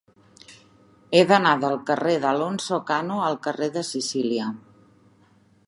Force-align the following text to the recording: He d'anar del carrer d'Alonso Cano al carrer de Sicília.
He 1.17 1.21
d'anar 1.31 1.51
del 1.65 1.77
carrer 1.89 2.15
d'Alonso 2.25 2.81
Cano 2.89 3.21
al 3.29 3.39
carrer 3.49 3.69
de 3.77 3.85
Sicília. 3.91 4.49